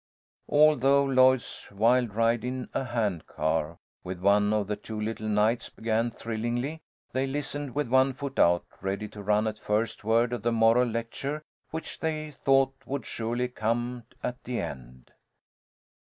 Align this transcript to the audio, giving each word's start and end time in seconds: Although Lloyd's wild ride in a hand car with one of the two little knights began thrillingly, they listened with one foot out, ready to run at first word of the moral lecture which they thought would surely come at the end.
Although 0.49 1.03
Lloyd's 1.05 1.67
wild 1.71 2.15
ride 2.15 2.43
in 2.43 2.67
a 2.73 2.83
hand 2.83 3.27
car 3.27 3.77
with 4.03 4.19
one 4.19 4.51
of 4.51 4.65
the 4.65 4.75
two 4.75 4.99
little 4.99 5.27
knights 5.27 5.69
began 5.69 6.09
thrillingly, 6.09 6.81
they 7.11 7.27
listened 7.27 7.75
with 7.75 7.87
one 7.87 8.13
foot 8.13 8.39
out, 8.39 8.65
ready 8.81 9.07
to 9.09 9.21
run 9.21 9.45
at 9.45 9.59
first 9.59 10.03
word 10.03 10.33
of 10.33 10.41
the 10.41 10.51
moral 10.51 10.87
lecture 10.87 11.43
which 11.69 11.99
they 11.99 12.31
thought 12.31 12.73
would 12.87 13.05
surely 13.05 13.47
come 13.47 14.05
at 14.23 14.43
the 14.43 14.59
end. 14.59 15.11